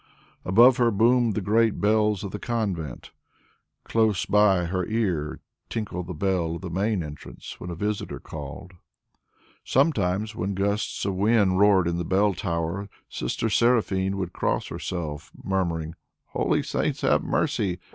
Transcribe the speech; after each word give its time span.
Above 0.45 0.77
her 0.77 0.89
boomed 0.89 1.35
the 1.35 1.41
great 1.41 1.79
bells 1.79 2.23
of 2.23 2.31
the 2.31 2.39
convent, 2.39 3.11
close 3.83 4.25
by 4.25 4.65
her 4.65 4.83
ear 4.87 5.41
tinkled 5.69 6.07
the 6.07 6.13
bell 6.15 6.55
of 6.55 6.61
the 6.63 6.71
main 6.71 7.03
entrance 7.03 7.59
when 7.59 7.69
a 7.69 7.75
visitor 7.75 8.19
called. 8.19 8.71
Sometimes, 9.63 10.33
when 10.35 10.55
gusts 10.55 11.05
of 11.05 11.13
wind 11.13 11.59
roared 11.59 11.87
in 11.87 11.99
the 11.99 12.03
bell 12.03 12.33
tower, 12.33 12.89
Sister 13.09 13.47
Seraphine 13.47 14.17
would 14.17 14.33
cross 14.33 14.69
herself, 14.69 15.31
murmuring, 15.43 15.93
"Holy 16.29 16.63
saints 16.63 17.01
have 17.01 17.21
mercy! 17.21 17.77